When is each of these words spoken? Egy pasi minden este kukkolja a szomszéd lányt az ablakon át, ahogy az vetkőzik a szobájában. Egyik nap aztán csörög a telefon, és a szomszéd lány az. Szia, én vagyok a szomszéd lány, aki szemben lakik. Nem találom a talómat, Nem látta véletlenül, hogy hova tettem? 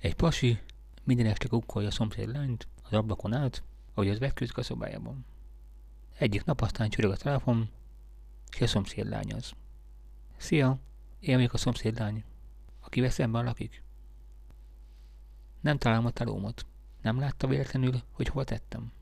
Egy 0.00 0.14
pasi 0.14 0.60
minden 1.04 1.26
este 1.26 1.48
kukkolja 1.48 1.88
a 1.88 1.90
szomszéd 1.90 2.28
lányt 2.28 2.68
az 2.82 2.92
ablakon 2.92 3.32
át, 3.32 3.62
ahogy 3.94 4.08
az 4.08 4.18
vetkőzik 4.18 4.56
a 4.56 4.62
szobájában. 4.62 5.24
Egyik 6.18 6.44
nap 6.44 6.60
aztán 6.60 6.88
csörög 6.88 7.10
a 7.10 7.16
telefon, 7.16 7.70
és 8.54 8.60
a 8.60 8.66
szomszéd 8.66 9.08
lány 9.08 9.32
az. 9.32 9.52
Szia, 10.36 10.78
én 11.20 11.36
vagyok 11.36 11.52
a 11.52 11.56
szomszéd 11.56 11.98
lány, 11.98 12.24
aki 12.80 13.08
szemben 13.08 13.44
lakik. 13.44 13.82
Nem 15.60 15.78
találom 15.78 16.06
a 16.06 16.10
talómat, 16.10 16.66
Nem 17.02 17.18
látta 17.18 17.46
véletlenül, 17.46 18.02
hogy 18.10 18.28
hova 18.28 18.44
tettem? 18.44 18.92